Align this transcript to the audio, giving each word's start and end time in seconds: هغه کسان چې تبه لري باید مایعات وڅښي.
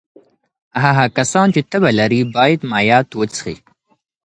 هغه 0.83 1.05
کسان 1.17 1.47
چې 1.55 1.61
تبه 1.71 1.91
لري 1.99 2.21
باید 2.35 2.59
مایعات 2.71 3.09
وڅښي. 3.13 3.55